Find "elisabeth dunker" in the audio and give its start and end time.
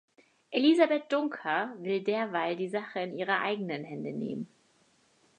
0.51-1.75